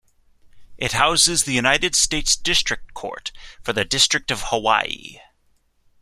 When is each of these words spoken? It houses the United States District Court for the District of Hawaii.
It 0.79 0.93
houses 0.93 1.43
the 1.43 1.51
United 1.53 1.93
States 1.95 2.35
District 2.35 2.95
Court 2.95 3.31
for 3.61 3.71
the 3.71 3.85
District 3.85 4.31
of 4.31 4.45
Hawaii. 4.47 5.19